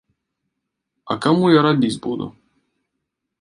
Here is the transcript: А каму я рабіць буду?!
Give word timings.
А 1.13 1.17
каму 1.25 1.51
я 1.57 1.61
рабіць 1.67 2.01
буду?! 2.07 2.27